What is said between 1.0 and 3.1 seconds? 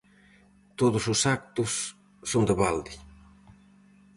os actos, son de balde.